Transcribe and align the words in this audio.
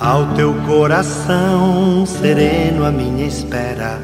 Ao 0.00 0.34
teu 0.34 0.52
coração 0.66 2.04
sereno, 2.04 2.84
a 2.84 2.90
minha 2.90 3.24
espera 3.28 4.00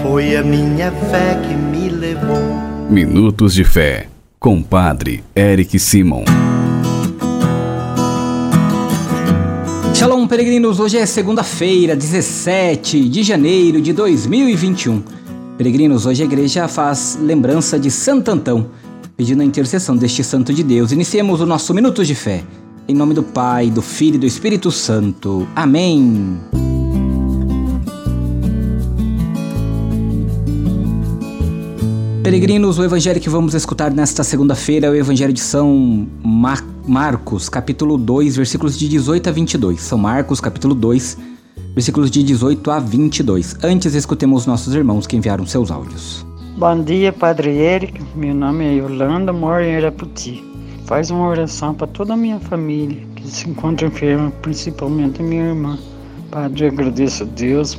foi 0.00 0.36
a 0.36 0.44
minha 0.44 0.92
fé 0.92 1.34
que 1.42 1.54
me 1.54 1.88
levou. 1.88 2.38
Minutos 2.88 3.52
de 3.52 3.64
Fé, 3.64 4.06
com 4.38 4.62
Padre 4.62 5.24
Eric 5.34 5.76
Simon. 5.76 6.22
Shalom, 9.92 10.28
peregrinos! 10.28 10.78
Hoje 10.78 10.98
é 10.98 11.04
segunda-feira, 11.04 11.96
17 11.96 13.08
de 13.08 13.24
janeiro 13.24 13.80
de 13.80 13.92
2021. 13.92 15.02
Peregrinos, 15.56 16.06
hoje 16.06 16.22
a 16.22 16.26
igreja 16.26 16.68
faz 16.68 17.18
lembrança 17.20 17.76
de 17.76 17.90
Santo 17.90 18.30
Antão, 18.30 18.70
pedindo 19.16 19.42
a 19.42 19.44
intercessão 19.44 19.96
deste 19.96 20.22
santo 20.22 20.54
de 20.54 20.62
Deus. 20.62 20.92
Iniciemos 20.92 21.40
o 21.40 21.46
nosso 21.46 21.74
Minutos 21.74 22.06
de 22.06 22.14
Fé. 22.14 22.44
Em 22.90 22.94
nome 22.94 23.12
do 23.12 23.22
Pai, 23.22 23.70
do 23.70 23.82
Filho 23.82 24.14
e 24.14 24.18
do 24.18 24.24
Espírito 24.24 24.70
Santo. 24.70 25.46
Amém. 25.54 26.38
Peregrinos, 32.22 32.78
o 32.78 32.84
evangelho 32.84 33.20
que 33.20 33.28
vamos 33.28 33.52
escutar 33.52 33.90
nesta 33.90 34.24
segunda-feira 34.24 34.86
é 34.86 34.90
o 34.90 34.94
evangelho 34.94 35.34
de 35.34 35.40
São 35.40 36.08
Mar 36.24 36.64
Marcos, 36.86 37.50
capítulo 37.50 37.98
2, 37.98 38.36
versículos 38.36 38.78
de 38.78 38.88
18 38.88 39.28
a 39.28 39.32
22. 39.32 39.82
São 39.82 39.98
Marcos, 39.98 40.40
capítulo 40.40 40.74
2, 40.74 41.18
versículos 41.74 42.10
de 42.10 42.22
18 42.22 42.70
a 42.70 42.78
22. 42.78 43.56
Antes, 43.62 43.92
escutemos 43.92 44.46
nossos 44.46 44.74
irmãos 44.74 45.06
que 45.06 45.14
enviaram 45.14 45.44
seus 45.44 45.70
áudios. 45.70 46.24
Bom 46.56 46.82
dia, 46.82 47.12
Padre 47.12 47.50
Eric. 47.50 48.00
Meu 48.16 48.34
nome 48.34 48.64
é 48.64 48.72
Yolanda, 48.76 49.30
moro 49.30 49.62
em 49.62 49.76
Araputi. 49.76 50.42
Faz 50.88 51.10
uma 51.10 51.28
oração 51.28 51.74
para 51.74 51.86
toda 51.86 52.14
a 52.14 52.16
minha 52.16 52.40
família 52.40 53.06
que 53.14 53.28
se 53.28 53.46
encontra 53.46 53.86
enferma, 53.86 54.30
principalmente 54.40 55.20
a 55.20 55.22
minha 55.22 55.48
irmã. 55.48 55.78
Padre, 56.30 56.68
agradeço 56.68 57.24
a 57.24 57.26
Deus 57.26 57.78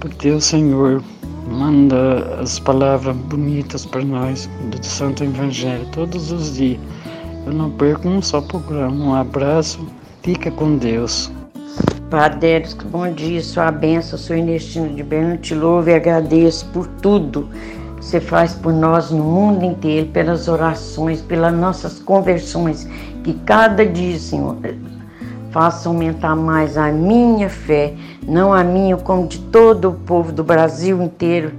porque 0.00 0.30
o 0.30 0.40
Senhor 0.40 1.04
manda 1.50 2.40
as 2.40 2.58
palavras 2.58 3.14
bonitas 3.14 3.84
para 3.84 4.02
nós 4.02 4.48
do 4.70 4.82
Santo 4.82 5.22
Evangelho 5.22 5.86
todos 5.92 6.32
os 6.32 6.56
dias. 6.56 6.80
Eu 7.44 7.52
não 7.52 7.70
perco 7.72 8.08
um 8.08 8.22
só 8.22 8.40
programa. 8.40 9.04
Um 9.04 9.14
abraço, 9.14 9.86
fica 10.22 10.50
com 10.50 10.78
Deus. 10.78 11.30
Padre, 12.08 12.64
bom 12.90 13.12
dia, 13.12 13.42
sua 13.42 13.70
bênção, 13.70 14.18
sou 14.18 14.34
Inestino 14.34 14.88
de 14.94 15.02
Berno, 15.02 15.36
te 15.36 15.54
louvo 15.54 15.90
e 15.90 15.94
agradeço 15.94 16.64
por 16.72 16.86
tudo 17.02 17.50
você 18.06 18.20
faz 18.20 18.54
por 18.54 18.72
nós 18.72 19.10
no 19.10 19.24
mundo 19.24 19.64
inteiro, 19.64 20.06
pelas 20.06 20.46
orações, 20.46 21.20
pelas 21.20 21.52
nossas 21.52 21.98
conversões, 21.98 22.88
que 23.24 23.34
cada 23.44 23.84
dia, 23.84 24.16
Senhor, 24.16 24.56
faça 25.50 25.88
aumentar 25.88 26.36
mais 26.36 26.78
a 26.78 26.92
minha 26.92 27.48
fé, 27.48 27.94
não 28.22 28.52
a 28.52 28.62
minha, 28.62 28.96
como 28.96 29.26
de 29.26 29.40
todo 29.40 29.88
o 29.88 29.92
povo 29.92 30.30
do 30.30 30.44
Brasil 30.44 31.02
inteiro, 31.02 31.52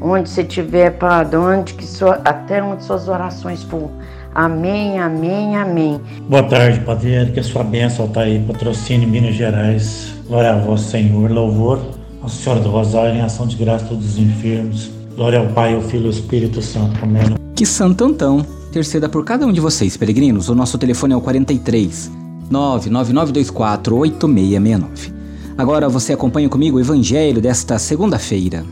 onde 0.00 0.30
você 0.30 0.40
estiver, 0.40 0.92
Padre, 0.92 1.36
onde 1.36 1.74
que 1.74 1.86
sua, 1.86 2.18
até 2.24 2.62
onde 2.62 2.82
suas 2.82 3.06
orações 3.06 3.62
for. 3.62 3.90
Amém, 4.34 4.98
amém, 4.98 5.54
amém. 5.54 6.00
Boa 6.26 6.44
tarde, 6.44 6.80
Padre, 6.80 7.30
que 7.34 7.40
a 7.40 7.44
sua 7.44 7.62
bênção 7.62 8.06
está 8.06 8.22
aí, 8.22 8.42
patrocínio 8.42 9.06
Minas 9.06 9.34
Gerais. 9.34 10.14
Glória 10.26 10.52
a 10.52 10.56
vós, 10.56 10.80
Senhor. 10.80 11.30
Louvor 11.30 11.78
ao 12.22 12.28
Senhor 12.30 12.58
do 12.60 12.70
Rosário, 12.70 13.16
em 13.16 13.20
ação 13.20 13.46
de 13.46 13.56
graça 13.56 13.84
a 13.84 13.88
todos 13.88 14.12
os 14.12 14.18
enfermos 14.18 14.99
Glória 15.14 15.38
ao 15.38 15.48
Pai, 15.48 15.74
ao 15.74 15.82
Filho 15.82 16.04
e 16.04 16.06
ao 16.06 16.10
Espírito 16.10 16.62
Santo. 16.62 16.98
Amém. 17.02 17.36
Que 17.54 17.66
Santo 17.66 18.04
Antão 18.04 18.44
interceda 18.68 19.08
por 19.08 19.24
cada 19.24 19.46
um 19.46 19.52
de 19.52 19.60
vocês, 19.60 19.96
peregrinos. 19.96 20.48
O 20.48 20.54
nosso 20.54 20.78
telefone 20.78 21.12
é 21.12 21.16
o 21.16 21.20
43 21.20 22.10
99924 22.50 23.96
8669. 23.96 25.12
Agora 25.58 25.88
você 25.88 26.12
acompanha 26.12 26.48
comigo 26.48 26.78
o 26.78 26.80
evangelho 26.80 27.40
desta 27.40 27.78
segunda-feira. 27.78 28.64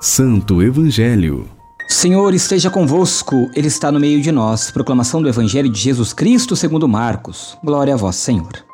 Santo 0.00 0.62
Evangelho. 0.62 1.48
Senhor 1.88 2.32
esteja 2.32 2.70
convosco, 2.70 3.50
Ele 3.54 3.66
está 3.66 3.90
no 3.90 3.98
meio 3.98 4.20
de 4.20 4.30
nós. 4.30 4.70
Proclamação 4.70 5.20
do 5.20 5.28
Evangelho 5.28 5.68
de 5.68 5.80
Jesus 5.80 6.12
Cristo 6.12 6.54
segundo 6.54 6.86
Marcos. 6.86 7.56
Glória 7.64 7.94
a 7.94 7.96
vós, 7.96 8.16
Senhor. 8.16 8.67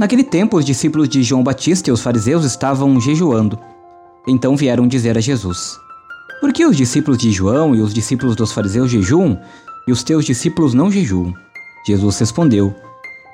Naquele 0.00 0.24
tempo, 0.24 0.56
os 0.56 0.64
discípulos 0.64 1.10
de 1.10 1.22
João 1.22 1.42
Batista 1.42 1.90
e 1.90 1.92
os 1.92 2.00
fariseus 2.00 2.42
estavam 2.42 2.98
jejuando. 2.98 3.58
Então 4.26 4.56
vieram 4.56 4.88
dizer 4.88 5.18
a 5.18 5.20
Jesus: 5.20 5.78
Por 6.40 6.54
que 6.54 6.64
os 6.64 6.74
discípulos 6.74 7.18
de 7.18 7.30
João 7.30 7.74
e 7.74 7.82
os 7.82 7.92
discípulos 7.92 8.34
dos 8.34 8.50
fariseus 8.50 8.90
jejuam 8.90 9.38
e 9.86 9.92
os 9.92 10.02
teus 10.02 10.24
discípulos 10.24 10.72
não 10.72 10.90
jejuam? 10.90 11.34
Jesus 11.86 12.18
respondeu: 12.18 12.74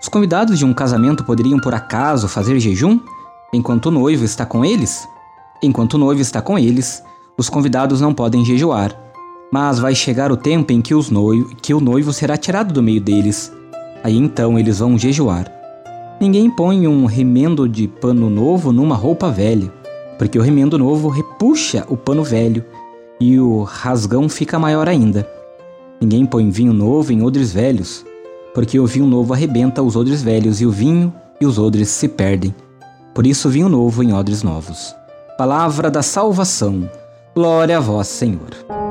Os 0.03 0.09
convidados 0.09 0.59
de 0.59 0.65
um 0.65 0.75
casamento 0.75 1.23
poderiam 1.23 1.61
por 1.61 1.73
acaso 1.73 2.27
fazer 2.27 2.59
jejum 2.59 2.99
enquanto 3.55 3.87
o 3.87 3.93
noivo 3.93 4.25
está 4.25 4.45
com 4.45 4.65
eles? 4.65 5.07
Enquanto 5.63 5.95
o 5.95 5.99
noivo 5.99 6.21
está 6.21 6.43
com 6.43 6.59
eles, 6.59 7.01
os 7.39 7.49
convidados 7.49 8.01
não 8.01 8.13
podem 8.13 8.45
jejuar. 8.45 8.93
Mas 9.53 9.79
vai 9.79 9.95
chegar 9.95 10.33
o 10.33 10.37
tempo 10.37 10.73
em 10.73 10.83
que, 10.83 10.93
noivo, 11.13 11.55
que 11.63 11.73
o 11.73 11.81
noivo 11.81 12.13
será 12.13 12.37
tirado 12.37 12.75
do 12.75 12.83
meio 12.83 13.01
deles. 13.01 13.53
Aí 14.03 14.17
então 14.17 14.59
eles 14.59 14.81
vão 14.81 14.99
jejuar. 14.99 15.56
Ninguém 16.19 16.51
põe 16.51 16.89
um 16.89 17.05
remendo 17.05 17.69
de 17.69 17.87
pano 17.87 18.31
novo 18.31 18.73
numa 18.73 18.97
roupa 18.97 19.31
velha, 19.31 19.71
porque 20.19 20.39
o 20.39 20.43
remendo 20.43 20.79
novo 20.79 21.11
repuxa 21.11 21.85
o 21.91 21.97
pano 21.97 22.25
velho 22.25 22.65
e 23.21 23.39
o 23.39 23.63
rasgão 23.63 24.27
fica 24.27 24.59
maior 24.59 24.89
ainda. 24.89 25.29
Ninguém 26.01 26.25
põe 26.25 26.49
vinho 26.49 26.73
novo 26.73 27.13
em 27.13 27.23
odres 27.23 27.53
velhos, 27.53 28.03
porque 28.55 28.81
o 28.81 28.87
vinho 28.87 29.07
novo 29.07 29.35
arrebenta 29.35 29.83
os 29.83 29.95
odres 29.95 30.23
velhos 30.23 30.59
e 30.63 30.65
o 30.65 30.71
vinho 30.71 31.13
e 31.39 31.45
os 31.45 31.59
odres 31.59 31.91
se 31.91 32.09
perdem. 32.09 32.55
Por 33.15 33.27
isso, 33.27 33.51
vinho 33.51 33.69
novo 33.69 34.03
em 34.03 34.15
odres 34.15 34.43
novos. 34.43 34.95
Palavra 35.37 35.91
da 35.91 36.01
salvação. 36.01 36.89
Glória 37.35 37.77
a 37.77 37.81
vós, 37.81 38.09
Senhor. 38.09 38.86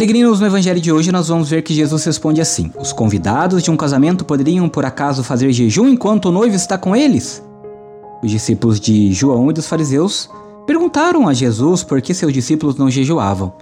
Peregrinos, 0.00 0.40
no 0.40 0.46
evangelho 0.46 0.80
de 0.80 0.90
hoje 0.90 1.12
nós 1.12 1.28
vamos 1.28 1.50
ver 1.50 1.60
que 1.60 1.74
Jesus 1.74 2.02
responde 2.06 2.40
assim: 2.40 2.72
Os 2.80 2.90
convidados 2.90 3.62
de 3.62 3.70
um 3.70 3.76
casamento 3.76 4.24
poderiam 4.24 4.66
por 4.66 4.82
acaso 4.82 5.22
fazer 5.22 5.52
jejum 5.52 5.90
enquanto 5.90 6.30
o 6.30 6.32
noivo 6.32 6.56
está 6.56 6.78
com 6.78 6.96
eles? 6.96 7.44
Os 8.22 8.30
discípulos 8.30 8.80
de 8.80 9.12
João 9.12 9.50
e 9.50 9.52
dos 9.52 9.66
fariseus 9.66 10.30
perguntaram 10.66 11.28
a 11.28 11.34
Jesus 11.34 11.82
por 11.82 12.00
que 12.00 12.14
seus 12.14 12.32
discípulos 12.32 12.76
não 12.76 12.90
jejuavam. 12.90 13.52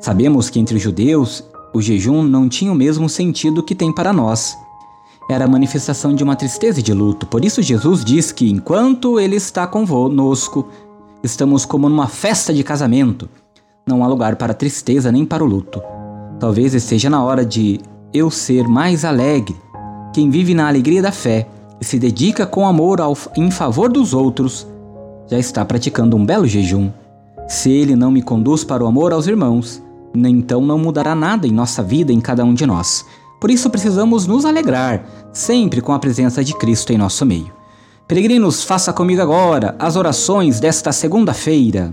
Sabemos 0.00 0.48
que 0.48 0.58
entre 0.58 0.76
os 0.76 0.82
judeus 0.82 1.44
o 1.74 1.82
jejum 1.82 2.22
não 2.22 2.48
tinha 2.48 2.72
o 2.72 2.74
mesmo 2.74 3.06
sentido 3.06 3.62
que 3.62 3.74
tem 3.74 3.94
para 3.94 4.10
nós. 4.10 4.56
Era 5.28 5.44
a 5.44 5.48
manifestação 5.48 6.14
de 6.14 6.24
uma 6.24 6.34
tristeza 6.34 6.80
e 6.80 6.82
de 6.82 6.94
luto. 6.94 7.26
Por 7.26 7.44
isso 7.44 7.60
Jesus 7.60 8.02
diz 8.02 8.32
que 8.32 8.50
enquanto 8.50 9.20
ele 9.20 9.36
está 9.36 9.66
conosco, 9.66 10.66
estamos 11.22 11.66
como 11.66 11.90
numa 11.90 12.08
festa 12.08 12.54
de 12.54 12.64
casamento 12.64 13.28
não 13.86 14.04
há 14.04 14.06
lugar 14.06 14.36
para 14.36 14.54
tristeza 14.54 15.10
nem 15.10 15.24
para 15.24 15.42
o 15.42 15.46
luto. 15.46 15.82
Talvez 16.38 16.74
esteja 16.74 17.10
na 17.10 17.22
hora 17.22 17.44
de 17.44 17.80
eu 18.12 18.30
ser 18.30 18.68
mais 18.68 19.04
alegre. 19.04 19.56
Quem 20.12 20.30
vive 20.30 20.54
na 20.54 20.68
alegria 20.68 21.02
da 21.02 21.12
fé 21.12 21.48
e 21.80 21.84
se 21.84 21.98
dedica 21.98 22.46
com 22.46 22.66
amor 22.66 23.00
ao, 23.00 23.16
em 23.36 23.50
favor 23.50 23.90
dos 23.90 24.14
outros, 24.14 24.66
já 25.28 25.38
está 25.38 25.64
praticando 25.64 26.16
um 26.16 26.24
belo 26.24 26.46
jejum. 26.46 26.90
Se 27.48 27.70
ele 27.70 27.96
não 27.96 28.10
me 28.10 28.22
conduz 28.22 28.62
para 28.64 28.84
o 28.84 28.86
amor 28.86 29.12
aos 29.12 29.26
irmãos, 29.26 29.82
então 30.14 30.60
não 30.60 30.78
mudará 30.78 31.14
nada 31.14 31.46
em 31.46 31.52
nossa 31.52 31.82
vida, 31.82 32.12
em 32.12 32.20
cada 32.20 32.44
um 32.44 32.54
de 32.54 32.66
nós. 32.66 33.04
Por 33.40 33.50
isso 33.50 33.68
precisamos 33.70 34.26
nos 34.26 34.44
alegrar, 34.44 35.04
sempre 35.32 35.80
com 35.80 35.92
a 35.92 35.98
presença 35.98 36.44
de 36.44 36.54
Cristo 36.54 36.92
em 36.92 36.98
nosso 36.98 37.26
meio. 37.26 37.52
Peregrinos, 38.06 38.62
faça 38.62 38.92
comigo 38.92 39.22
agora 39.22 39.74
as 39.78 39.96
orações 39.96 40.60
desta 40.60 40.92
segunda-feira. 40.92 41.92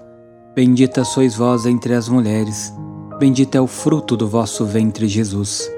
Bendita 0.55 1.03
sois 1.03 1.35
vós 1.35 1.65
entre 1.65 1.93
as 1.93 2.09
mulheres, 2.09 2.73
bendito 3.19 3.55
é 3.55 3.61
o 3.61 3.67
fruto 3.67 4.17
do 4.17 4.27
vosso 4.27 4.65
ventre, 4.65 5.07
Jesus. 5.07 5.71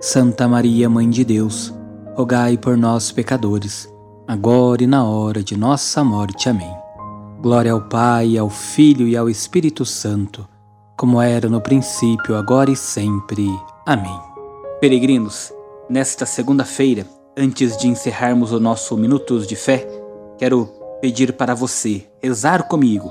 Santa 0.00 0.46
Maria, 0.46 0.88
Mãe 0.88 1.08
de 1.10 1.24
Deus, 1.24 1.74
rogai 2.14 2.56
por 2.56 2.76
nós, 2.76 3.10
pecadores, 3.10 3.92
agora 4.26 4.82
e 4.82 4.86
na 4.86 5.04
hora 5.04 5.42
de 5.42 5.56
nossa 5.56 6.02
morte. 6.04 6.48
Amém. 6.48 6.74
Glória 7.42 7.72
ao 7.72 7.82
Pai, 7.82 8.38
ao 8.38 8.48
Filho 8.48 9.08
e 9.08 9.16
ao 9.16 9.28
Espírito 9.28 9.84
Santo 9.84 10.46
como 11.00 11.18
era 11.18 11.48
no 11.48 11.62
princípio, 11.62 12.36
agora 12.36 12.70
e 12.70 12.76
sempre. 12.76 13.48
Amém. 13.86 14.20
Peregrinos, 14.82 15.50
nesta 15.88 16.26
segunda-feira, 16.26 17.06
antes 17.34 17.74
de 17.78 17.88
encerrarmos 17.88 18.52
o 18.52 18.60
nosso 18.60 18.98
Minutos 18.98 19.46
de 19.46 19.56
Fé, 19.56 19.88
quero 20.36 20.68
pedir 21.00 21.32
para 21.32 21.54
você 21.54 22.06
rezar 22.22 22.64
comigo, 22.64 23.10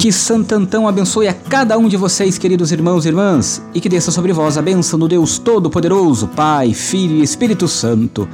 Que 0.00 0.10
Santo 0.10 0.54
Antão 0.54 0.88
abençoe 0.88 1.28
a 1.28 1.34
cada 1.34 1.76
um 1.76 1.86
de 1.86 1.94
vocês, 1.94 2.38
queridos 2.38 2.72
irmãos 2.72 3.04
e 3.04 3.08
irmãs, 3.08 3.62
e 3.74 3.82
que 3.82 3.88
desça 3.88 4.10
sobre 4.10 4.32
vós 4.32 4.56
a 4.56 4.62
bênção 4.62 4.98
do 4.98 5.06
Deus 5.06 5.38
Todo-Poderoso, 5.38 6.26
Pai, 6.28 6.72
Filho 6.72 7.16
e 7.16 7.22
Espírito 7.22 7.68
Santo. 7.68 8.26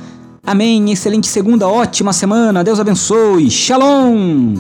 Amém. 0.47 0.93
Excelente 0.93 1.27
segunda, 1.27 1.67
ótima 1.67 2.13
semana. 2.13 2.63
Deus 2.63 2.79
abençoe. 2.79 3.51
Shalom. 3.51 4.55